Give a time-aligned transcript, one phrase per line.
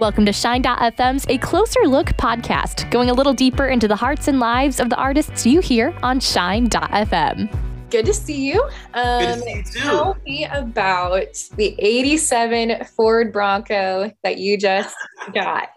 [0.00, 4.40] Welcome to Shine.fm's A Closer Look podcast, going a little deeper into the hearts and
[4.40, 7.90] lives of the artists you hear on Shine.fm.
[7.90, 8.62] Good to see you.
[8.94, 9.78] Um, Good to see you too.
[9.80, 14.96] Tell me about the 87 Ford Bronco that you just
[15.34, 15.68] got.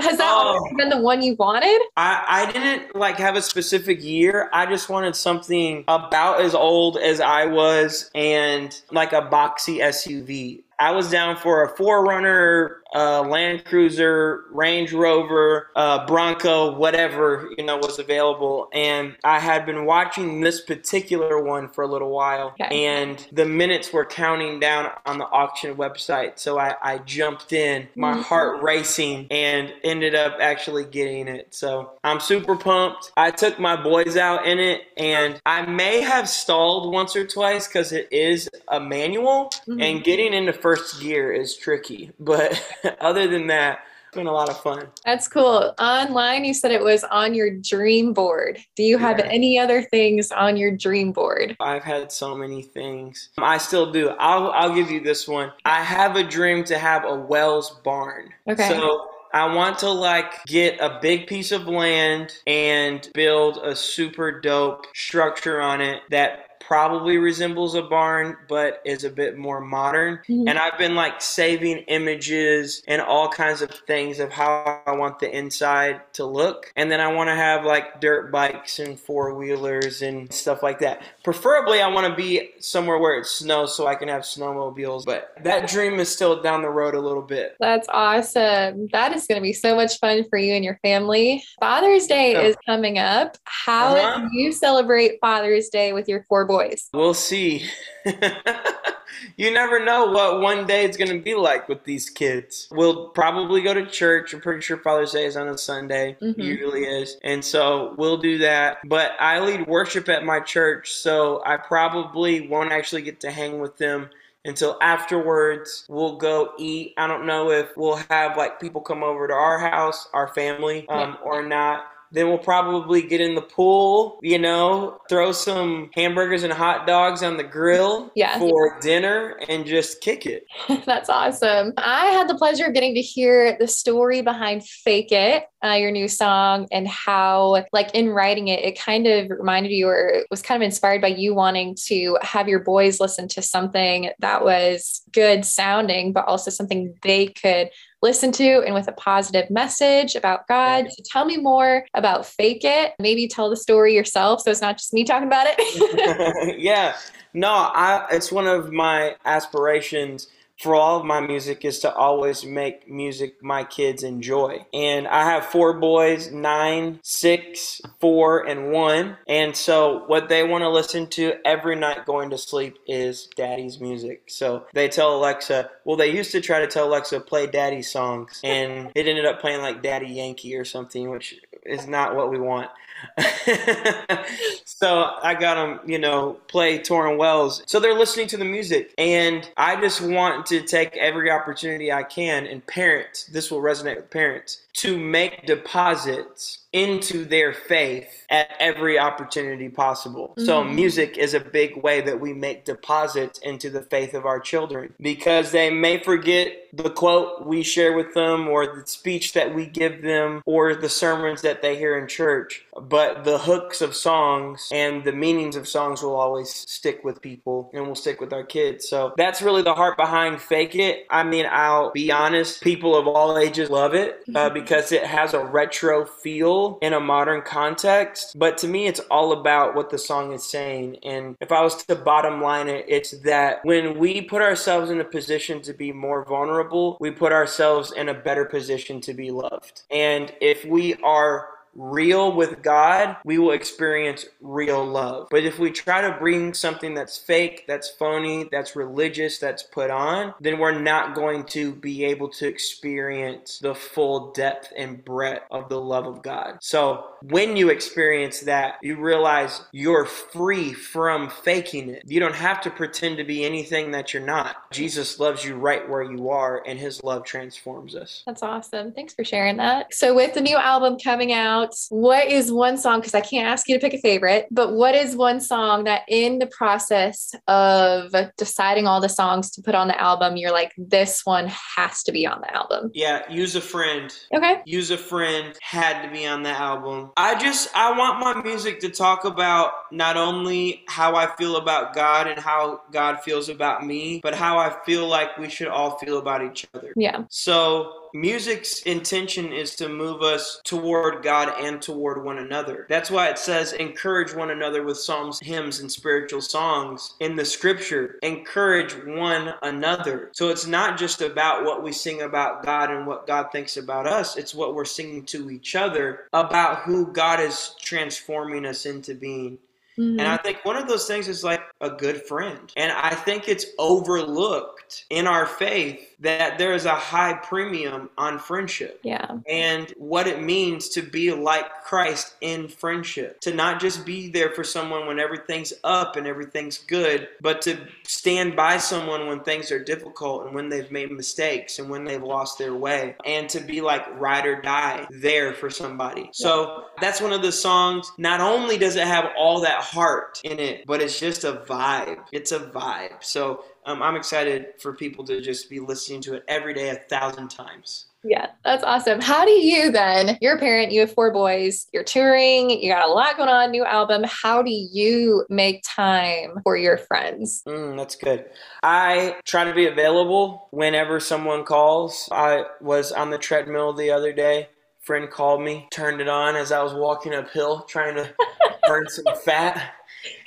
[0.00, 1.80] Has that oh, been the one you wanted?
[1.96, 4.50] I, I didn't like have a specific year.
[4.52, 10.64] I just wanted something about as old as I was and like a boxy SUV.
[10.78, 17.64] I was down for a 4Runner uh, Land Cruiser, Range Rover, uh, Bronco, whatever you
[17.64, 22.54] know was available, and I had been watching this particular one for a little while,
[22.60, 22.86] okay.
[22.86, 27.88] and the minutes were counting down on the auction website, so I, I jumped in,
[27.94, 28.22] my mm-hmm.
[28.22, 31.54] heart racing, and ended up actually getting it.
[31.54, 33.10] So I'm super pumped.
[33.16, 37.66] I took my boys out in it, and I may have stalled once or twice
[37.66, 39.80] because it is a manual, mm-hmm.
[39.80, 42.62] and getting into first gear is tricky, but.
[43.00, 44.88] other than that, it's been a lot of fun.
[45.04, 45.74] That's cool.
[45.78, 48.58] Online, you said it was on your dream board.
[48.76, 49.26] Do you have yeah.
[49.26, 51.56] any other things on your dream board?
[51.60, 53.30] I've had so many things.
[53.38, 54.10] I still do.
[54.10, 55.52] I'll, I'll give you this one.
[55.64, 58.30] I have a dream to have a Wells barn.
[58.48, 58.68] Okay.
[58.68, 64.40] So I want to like get a big piece of land and build a super
[64.40, 70.18] dope structure on it that probably resembles a barn but is a bit more modern.
[70.28, 70.48] Mm-hmm.
[70.48, 75.18] and i've been like saving images and all kinds of things of how i want
[75.18, 76.72] the inside to look.
[76.76, 80.78] And then i want to have like dirt bikes and four wheelers and stuff like
[80.80, 81.02] that.
[81.24, 85.32] Preferably i want to be somewhere where it snows so i can have snowmobiles but
[85.42, 87.56] that dream is still down the road a little bit.
[87.60, 88.88] That's awesome.
[88.92, 91.44] That is going to be so much fun for you and your family.
[91.60, 93.36] Father's day is coming up.
[93.44, 94.28] How uh-huh.
[94.30, 96.88] do you celebrate father's day with your four boys?
[96.92, 97.68] We'll see.
[99.36, 102.68] you never know what one day it's going to be like with these kids.
[102.70, 104.34] We'll probably go to church.
[104.34, 106.40] I'm pretty sure Father's Day is on a Sunday, mm-hmm.
[106.40, 107.16] usually is.
[107.22, 108.78] And so we'll do that.
[108.84, 113.58] But I lead worship at my church, so I probably won't actually get to hang
[113.58, 114.10] with them
[114.44, 119.28] until afterwards we'll go eat i don't know if we'll have like people come over
[119.28, 121.16] to our house our family um, yeah.
[121.24, 126.52] or not then we'll probably get in the pool, you know, throw some hamburgers and
[126.52, 128.38] hot dogs on the grill yeah.
[128.38, 130.44] for dinner and just kick it.
[130.86, 131.72] That's awesome.
[131.78, 135.90] I had the pleasure of getting to hear the story behind Fake It, uh, your
[135.90, 140.42] new song, and how, like, in writing it, it kind of reminded you or was
[140.42, 145.02] kind of inspired by you wanting to have your boys listen to something that was
[145.12, 147.70] good sounding, but also something they could
[148.02, 150.88] listen to and with a positive message about God.
[150.90, 152.92] So tell me more about Fake It.
[152.98, 156.58] Maybe tell the story yourself so it's not just me talking about it.
[156.58, 156.96] yeah.
[157.32, 160.28] No, I it's one of my aspirations
[160.62, 164.64] for all of my music is to always make music my kids enjoy.
[164.72, 169.16] And I have four boys nine, six, four, and one.
[169.26, 173.80] And so, what they want to listen to every night going to sleep is daddy's
[173.80, 174.24] music.
[174.28, 178.40] So, they tell Alexa, well, they used to try to tell Alexa, play daddy songs.
[178.44, 182.38] And it ended up playing like Daddy Yankee or something, which is not what we
[182.38, 182.70] want.
[184.64, 187.62] so I got them, you know, play Tauren Wells.
[187.66, 188.94] So they're listening to the music.
[188.98, 193.96] And I just want to take every opportunity I can, and parents, this will resonate
[193.96, 200.28] with parents, to make deposits into their faith at every opportunity possible.
[200.28, 200.46] Mm-hmm.
[200.46, 204.40] So, music is a big way that we make deposits into the faith of our
[204.40, 209.54] children because they may forget the quote we share with them or the speech that
[209.54, 213.94] we give them or the sermons that they hear in church, but the hooks of
[213.94, 218.32] songs and the meanings of songs will always stick with people and will stick with
[218.32, 218.88] our kids.
[218.88, 221.06] So, that's really the heart behind Fake It.
[221.10, 224.54] I mean, I'll be honest, people of all ages love it uh, mm-hmm.
[224.54, 228.38] because it has a retro feel in a modern context.
[228.38, 230.98] But to me, it's all about what the song is saying.
[231.02, 235.00] And if I was to bottom line it, it's that when we put ourselves in
[235.00, 239.30] a position to be more vulnerable, we put ourselves in a better position to be
[239.30, 239.82] loved.
[239.90, 245.28] And if we are real with God, we will experience real love.
[245.30, 249.90] But if we try to bring something that's fake, that's phony, that's religious, that's put
[249.90, 255.46] on, then we're not going to be able to experience the full depth and breadth
[255.50, 256.58] of the love of God.
[256.60, 262.02] So when you experience that, you realize you're free from faking it.
[262.06, 264.70] You don't have to pretend to be anything that you're not.
[264.72, 268.22] Jesus loves you right where you are, and his love transforms us.
[268.26, 268.92] That's awesome.
[268.92, 269.94] Thanks for sharing that.
[269.94, 273.46] So, with the new album coming out, out what is one song, because I can't
[273.46, 277.34] ask you to pick a favorite, but what is one song that in the process
[277.48, 282.02] of deciding all the songs to put on the album, you're like, this one has
[282.04, 282.90] to be on the album?
[282.94, 284.12] Yeah, use a friend.
[284.34, 284.60] Okay.
[284.66, 287.10] Use a friend had to be on the album.
[287.16, 291.94] I just I want my music to talk about not only how I feel about
[291.94, 295.98] God and how God feels about me, but how I feel like we should all
[295.98, 296.92] feel about each other.
[296.96, 297.24] Yeah.
[297.28, 302.86] So music's intention is to move us toward God and toward one another.
[302.88, 307.44] That's why it says encourage one another with psalms, hymns, and spiritual songs in the
[307.44, 308.18] scripture.
[308.22, 310.30] Encourage one another.
[310.32, 314.06] So it's not just about what we sing about God and what God thinks about
[314.06, 319.14] us, it's what we're singing to each other about who God is transforming us into
[319.14, 319.58] being.
[319.98, 320.18] Mhm.
[320.18, 322.72] And I think one of those things is like a good friend.
[322.76, 328.38] And I think it's overlooked in our faith that there is a high premium on
[328.38, 329.38] friendship yeah.
[329.48, 333.40] and what it means to be like Christ in friendship.
[333.40, 337.76] To not just be there for someone when everything's up and everything's good, but to
[338.04, 342.22] stand by someone when things are difficult and when they've made mistakes and when they've
[342.22, 343.16] lost their way.
[343.26, 346.30] And to be like ride or die there for somebody.
[346.32, 348.12] So that's one of the songs.
[348.16, 352.18] Not only does it have all that heart in it, but it's just a vibe.
[352.30, 353.24] It's a vibe.
[353.24, 356.96] So um, I'm excited for people to just be listening to it every day a
[356.96, 358.06] thousand times.
[358.24, 359.20] Yeah, that's awesome.
[359.20, 360.38] How do you then?
[360.40, 363.72] You're a parent, you have four boys, you're touring, you got a lot going on,
[363.72, 364.22] new album.
[364.24, 367.62] How do you make time for your friends?
[367.66, 368.44] Mm, that's good.
[368.84, 372.28] I try to be available whenever someone calls.
[372.30, 374.68] I was on the treadmill the other day.
[375.00, 378.32] Friend called me, turned it on as I was walking uphill trying to
[378.86, 379.94] burn some fat.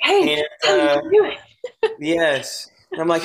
[0.00, 1.30] Hey, And uh,
[1.98, 2.70] yes.
[2.96, 3.22] And I'm like,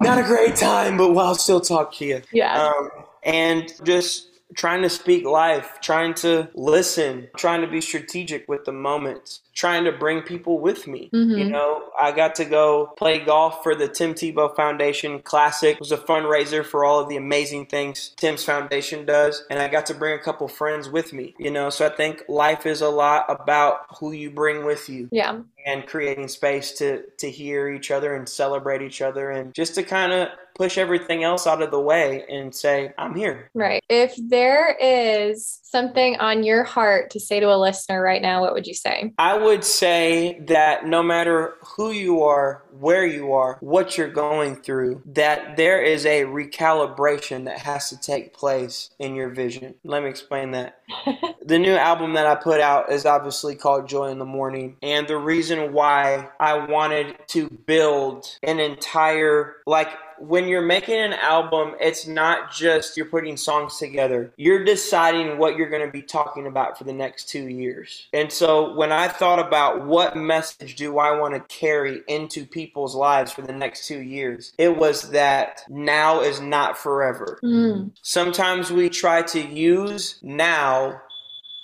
[0.00, 2.22] not a great time, but well, I'll still talk to you.
[2.32, 2.62] Yeah.
[2.62, 2.90] Um,
[3.24, 8.72] and just trying to speak life, trying to listen, trying to be strategic with the
[8.72, 11.10] moments, trying to bring people with me.
[11.12, 11.38] Mhm.
[11.38, 15.74] You know, I got to go play golf for the Tim Tebow Foundation Classic.
[15.74, 19.68] It was a fundraiser for all of the amazing things Tim's foundation does, and I
[19.68, 21.34] got to bring a couple friends with me.
[21.38, 25.08] You know, so I think life is a lot about who you bring with you
[25.12, 25.38] yeah.
[25.66, 29.82] And creating space to to hear each other and celebrate each other and just to
[29.82, 33.50] kind of push everything else out of the way and say I'm here.
[33.54, 33.82] Right.
[33.88, 38.54] If there is something on your heart to say to a listener right now, what
[38.54, 39.12] would you say?
[39.18, 44.56] I would say that no matter who you are, where you are, what you're going
[44.56, 49.74] through, that there is a recalibration that has to take place in your vision.
[49.84, 50.80] Let me explain that.
[51.44, 54.76] the new album that I put out is obviously called Joy in the Morning.
[54.82, 61.12] And the reason why I wanted to build an entire, like, when you're making an
[61.14, 64.32] album, it's not just you're putting songs together.
[64.36, 68.06] You're deciding what you're going to be talking about for the next two years.
[68.12, 72.94] And so when I thought about what message do I want to carry into people's
[72.94, 77.38] lives for the next two years, it was that now is not forever.
[77.42, 81.00] Mm, Sometimes we try to use now,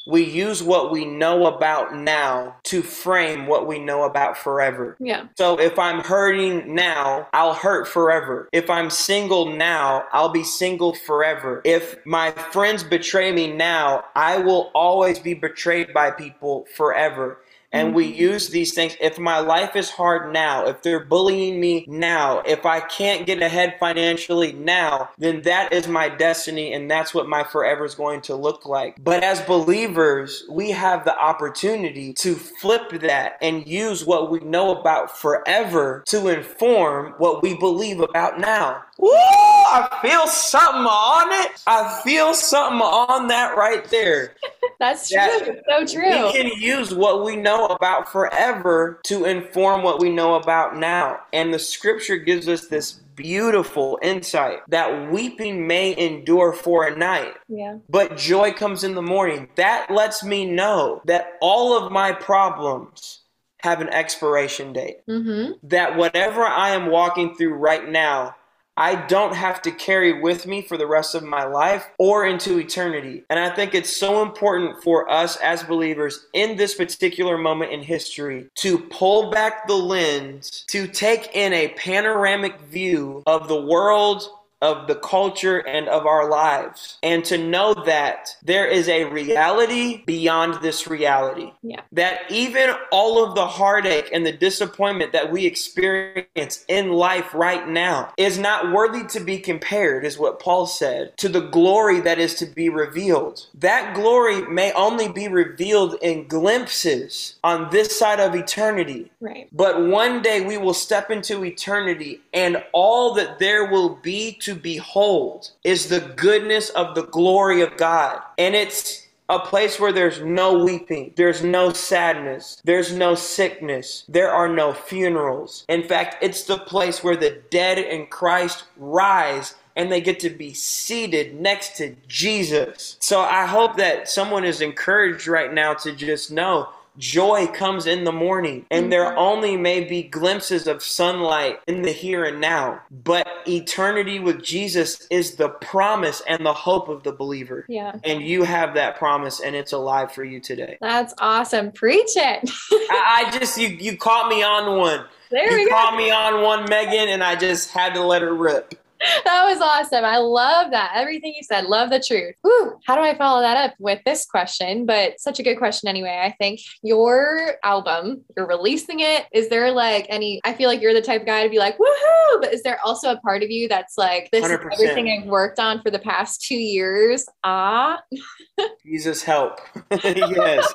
[0.07, 4.97] we use what we know about now to frame what we know about forever.
[5.01, 5.27] yeah.
[5.37, 8.49] So if I'm hurting now, I'll hurt forever.
[8.53, 11.61] If I'm single now, I'll be single forever.
[11.65, 17.39] If my friends betray me now, I will always be betrayed by people forever.
[17.73, 18.21] And we mm-hmm.
[18.21, 18.97] use these things.
[19.01, 23.43] If my life is hard now, if they're bullying me now, if I can't get
[23.43, 28.21] ahead financially now, then that is my destiny and that's what my forever is going
[28.23, 29.03] to look like.
[29.03, 34.79] But as believers, we have the opportunity to flip that and use what we know
[34.79, 38.83] about forever to inform what we believe about now.
[38.99, 39.11] Woo!
[39.11, 41.63] I feel something on it.
[41.67, 44.35] I feel something on that right there.
[44.79, 45.19] That's true.
[45.21, 46.27] It's so true.
[46.27, 51.21] We can use what we know about forever to inform what we know about now.
[51.33, 57.35] And the scripture gives us this beautiful insight that weeping may endure for a night,
[57.49, 57.79] yeah.
[57.89, 59.49] but joy comes in the morning.
[59.57, 63.21] That lets me know that all of my problems
[63.63, 64.99] have an expiration date.
[65.09, 65.53] Mm-hmm.
[65.65, 68.37] That whatever I am walking through right now,
[68.77, 72.59] I don't have to carry with me for the rest of my life or into
[72.59, 73.25] eternity.
[73.31, 77.83] And I think it's so important for us as believers in this particular moment in
[77.83, 84.29] history to pull back the lens, to take in a panoramic view of the world
[84.63, 86.99] of the culture and of our lives.
[87.03, 91.53] And to know that there is a reality beyond this reality.
[91.63, 91.83] Yeah.
[91.93, 97.69] That even all of the heartache and the disappointment that we experience in life right
[97.69, 102.19] now is not worthy to be compared, is what Paul said, to the glory that
[102.19, 103.47] is to be revealed.
[103.55, 109.11] That glory may only be revealed in glimpses on this side of eternity.
[109.21, 109.49] Right.
[109.53, 114.55] But one day we will step into eternity, and all that there will be to
[114.55, 118.23] behold is the goodness of the glory of God.
[118.39, 124.31] And it's a place where there's no weeping, there's no sadness, there's no sickness, there
[124.31, 125.65] are no funerals.
[125.69, 130.31] In fact, it's the place where the dead in Christ rise and they get to
[130.31, 132.97] be seated next to Jesus.
[133.01, 138.05] So I hope that someone is encouraged right now to just know joy comes in
[138.05, 139.17] the morning and there Mhm.
[139.17, 145.07] only may be glimpses of sunlight in the here and now but eternity with jesus
[145.11, 147.93] is the promise and the hope of the believer Yeah.
[148.05, 151.73] and you have that promise and it's alive for you today That's awesome.
[151.73, 152.51] Preach it.
[152.91, 155.77] i, I just you you caught me on one there you we go.
[155.77, 158.75] caught me on one megan and i just had to let her rip
[159.25, 160.05] That was awesome.
[160.05, 160.93] I love that.
[160.95, 161.65] Everything you said.
[161.65, 162.35] Love the truth.
[162.43, 162.79] Whew.
[162.87, 164.87] How do I follow that up with this question?
[164.87, 166.21] But such a good question anyway.
[166.23, 169.27] I think your album, you're releasing it.
[169.33, 171.77] Is there like any, I feel like you're the type of guy to be like,
[171.77, 174.73] woohoo, but is there also a part of you that's like, this 100%.
[174.73, 177.27] is everything I've worked on for the past two years?
[177.45, 178.01] Ah,
[178.87, 179.61] jesus help
[180.05, 180.75] yes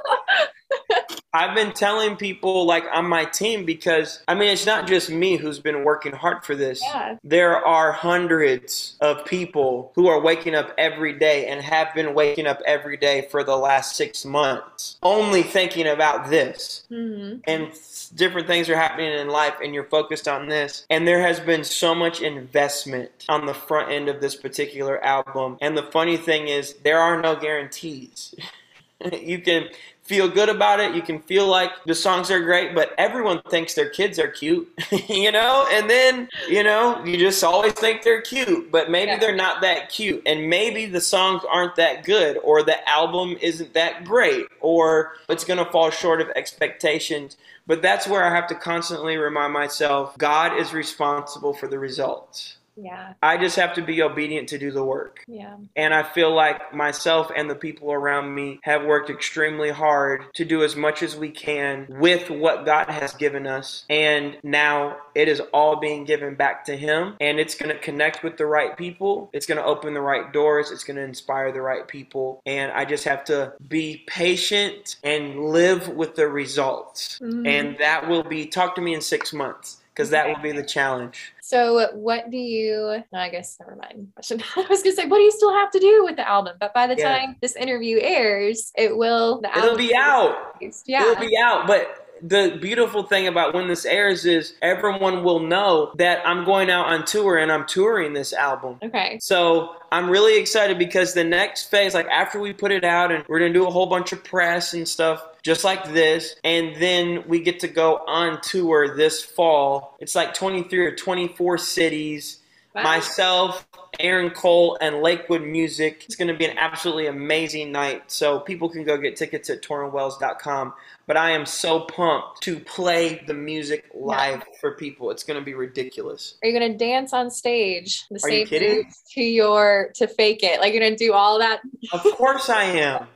[1.34, 5.38] I've been telling people like on my team because I mean it's not just me
[5.38, 6.82] who's been working hard for this.
[6.84, 7.18] yeah.
[7.24, 12.48] There are hundreds of people who are waking up every day and have been waking
[12.48, 16.84] up every day for the last 6 months only thinking about this.
[16.90, 17.72] hmm And
[18.16, 20.86] different things are happening in life and you're focused on this.
[20.90, 25.58] And there has been so much investment on the front end of this particular album.
[25.62, 28.36] And the funny thing is there are no guarantees.
[29.14, 29.70] you can
[30.12, 30.94] feel good about it.
[30.94, 34.70] You can feel like the songs are great, but everyone thinks their kids are cute,
[35.08, 35.66] you know?
[35.72, 39.20] And then, you know, you just always think they're cute, but maybe Yeah.
[39.20, 40.22] they're not that cute.
[40.26, 45.46] And maybe the songs aren't that good, or the album isn't that great, or it's
[45.46, 47.38] going to fall short of expectations.
[47.66, 52.58] But that's where I have to constantly remind myself God is responsible for the results.
[52.82, 53.14] Yeah.
[53.22, 55.24] I just have to be obedient to do the work.
[55.28, 55.56] Yeah.
[55.76, 60.46] And I feel like myself and the people around me have worked extremely hard to
[60.46, 63.86] do as much as we can with what God has given us.
[63.90, 67.16] And now it is all being given back to Him.
[67.22, 69.30] And it's going to connect with the right people.
[69.34, 70.72] It's going to open the right doors.
[70.72, 72.42] It's going to inspire the right people.
[72.46, 77.20] And I just have to be patient and live with the results.
[77.20, 77.48] Mhm.
[77.48, 79.78] And that will be, talk to me in six months.
[80.02, 81.34] Because that will be the challenge.
[81.42, 83.04] So, what do you?
[83.14, 84.08] No, I guess never mind.
[84.18, 84.22] I,
[84.62, 86.56] I was gonna say, what do you still have to do with the album?
[86.60, 87.18] But by the Yeah.
[87.18, 89.42] time this interview airs, it will.
[89.42, 90.56] The It'll be out.
[90.60, 90.86] released.
[90.88, 91.04] Yeah.
[91.04, 91.68] It'll be out.
[91.68, 96.70] But the beautiful thing about when this airs is everyone will know that I'm going
[96.70, 98.78] out on tour and I'm touring this album.
[98.84, 99.18] okay.
[99.20, 103.24] So I'm really excited because the next phase, like after we put it out and
[103.28, 107.24] we're gonna do a whole bunch of press and stuff just like this, and then
[107.28, 109.98] we get to go on tour this fall.
[110.00, 112.38] It's like 23 or 24 cities.
[112.74, 112.84] Wow.
[112.84, 113.68] Myself,
[114.00, 116.04] Aaron Cole, and Lakewood Music.
[116.06, 118.04] It's going to be an absolutely amazing night.
[118.12, 120.74] So people can go get tickets at taurenwells.com.
[121.06, 125.12] But I am so pumped to play the music live for people.
[125.12, 126.36] It's going to be ridiculous.
[126.42, 128.06] Are you gonna dance on stage?
[128.10, 128.90] The Are you kidding?
[129.16, 130.62] to your to fake it.
[130.62, 131.60] Like you're gonna do all that.
[131.92, 133.08] Of course I am.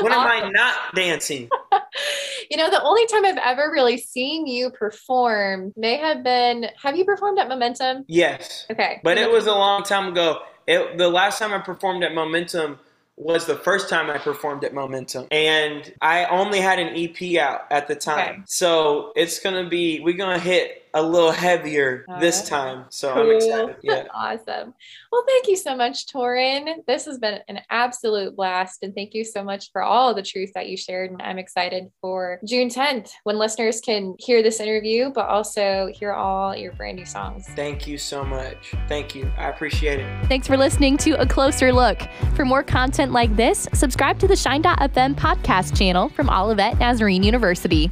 [0.00, 1.50] When am I not dancing?
[2.50, 6.66] You know, the only time I've ever really seen you perform may have been.
[6.82, 8.04] Have you performed at Momentum?
[8.08, 8.66] Yes.
[8.70, 9.00] Okay.
[9.02, 10.40] But it was a long time ago.
[10.66, 12.78] It, the last time I performed at Momentum
[13.16, 15.26] was the first time I performed at Momentum.
[15.30, 18.30] And I only had an EP out at the time.
[18.30, 18.42] Okay.
[18.46, 22.76] So it's going to be, we're going to hit a little heavier this Alright.
[22.76, 22.84] time.
[22.90, 23.22] So Cool.
[23.22, 23.76] I'm excited.
[23.82, 24.04] Yeah.
[24.14, 24.74] Awesome.
[25.10, 26.84] Well, thank you so much, Tauren.
[26.86, 28.82] This has been an absolute blast.
[28.82, 31.10] And thank you so much for all the truth that you shared.
[31.10, 36.12] And I'm excited for June 10th when listeners can hear this interview, but also hear
[36.12, 37.46] all your brand new songs.
[37.56, 38.72] Thank you so much.
[38.88, 39.30] Thank you.
[39.36, 40.26] I appreciate it.
[40.28, 42.00] Thanks for listening to A Closer Look.
[42.34, 47.90] For more content like this, subscribe to the Shine.fm podcast channel from Olivet Nazarene University.